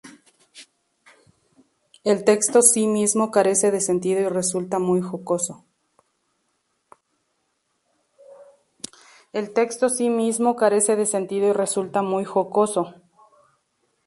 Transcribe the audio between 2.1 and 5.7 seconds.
texto sí mismo carece de sentido y resulta muy jocoso.